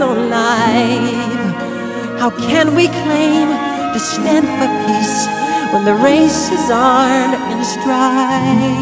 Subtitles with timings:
[0.00, 1.54] so live.
[2.18, 3.48] How can we claim
[3.92, 5.18] to stand for peace
[5.74, 8.80] when the race is on in strife?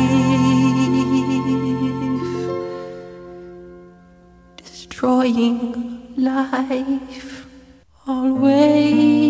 [4.62, 5.58] Destroying
[6.16, 7.46] life
[8.06, 9.28] always.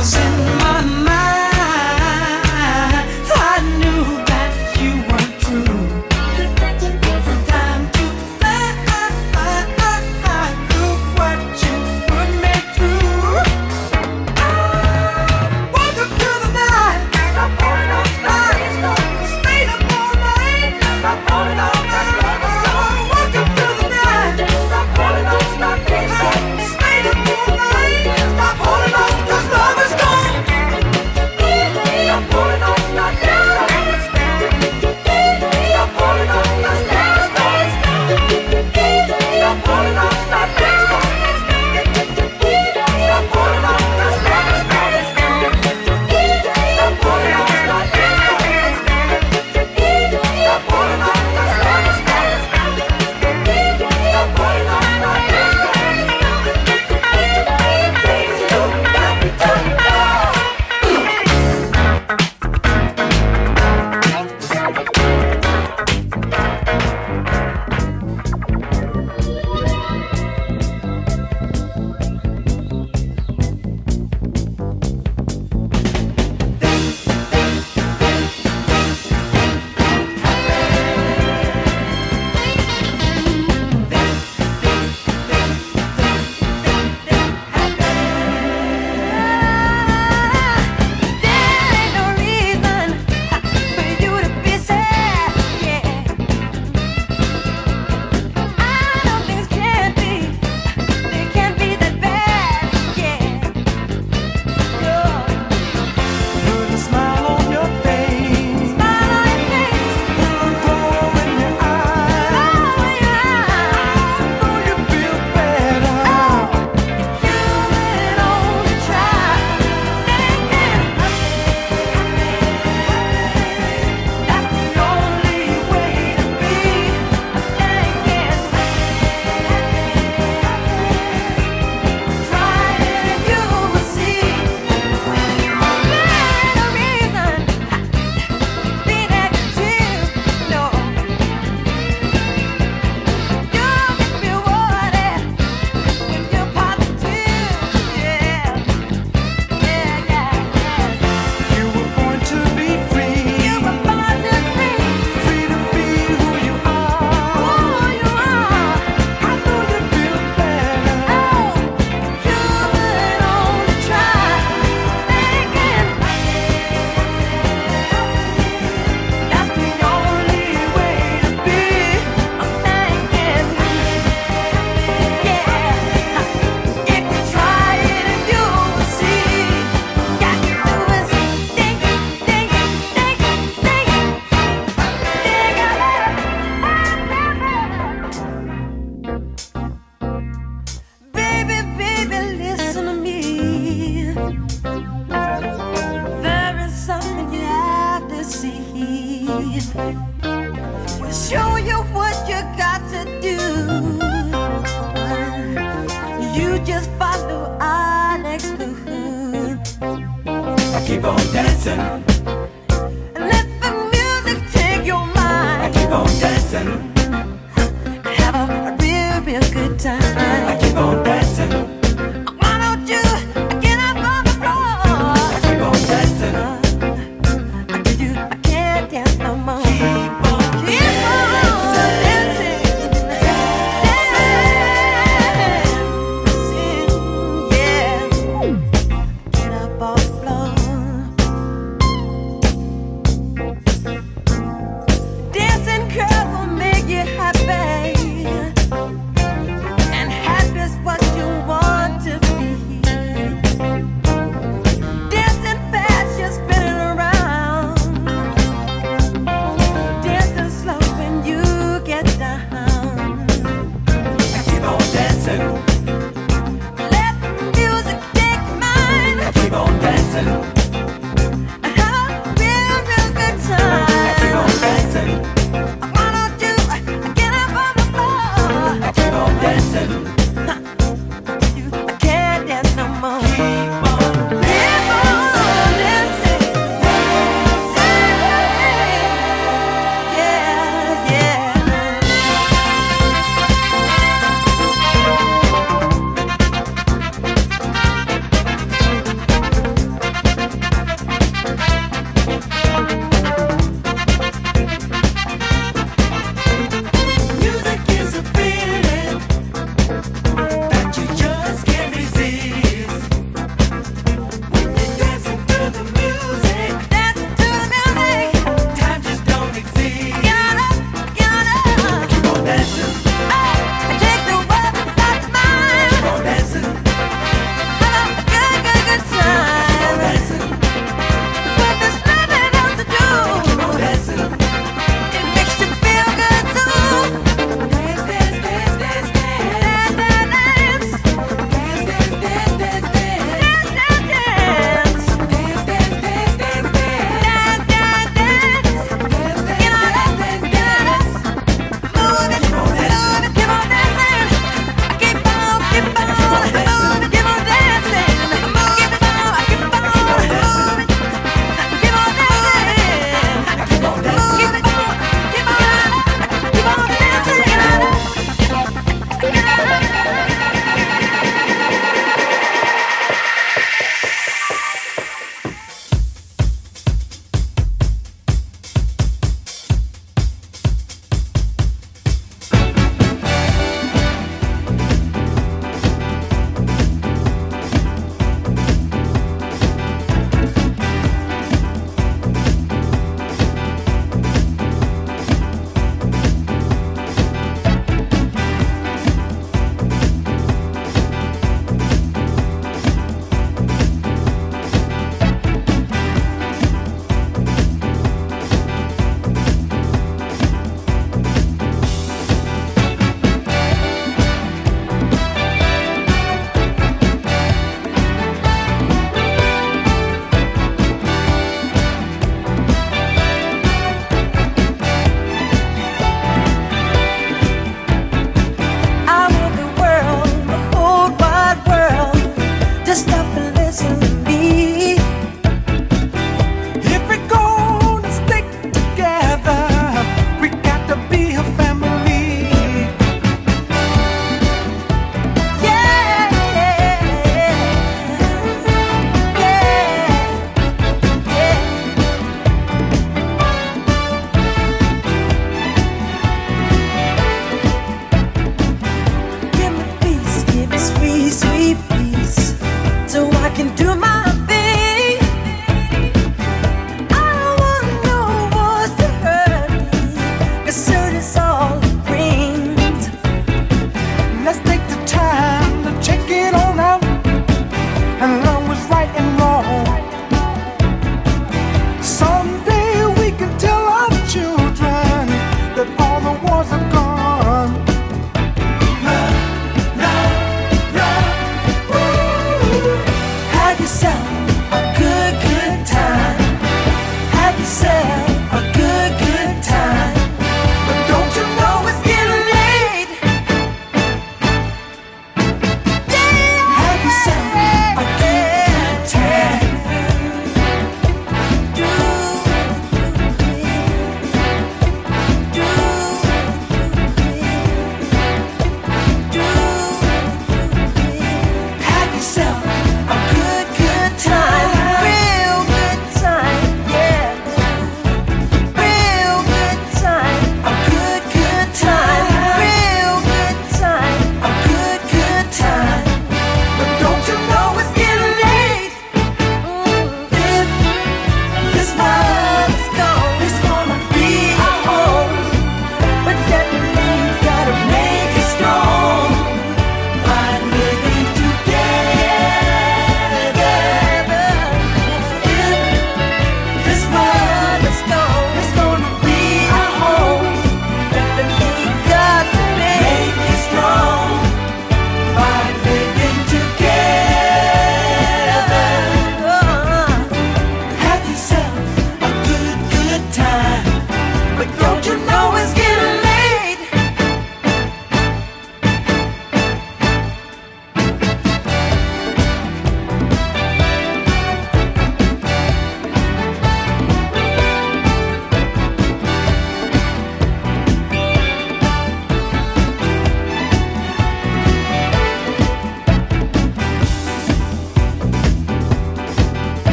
[0.00, 0.49] was in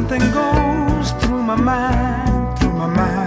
[0.00, 3.19] Something goes through my mind, through my mind.